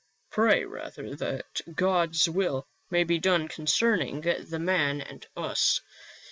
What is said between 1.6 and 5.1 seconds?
God's will may be done concern ing the man